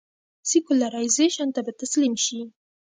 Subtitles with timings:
[0.49, 2.39] سیکولرایزېشن ته به تسلیم شي.